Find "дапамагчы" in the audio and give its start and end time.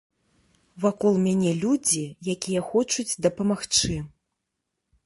3.29-3.95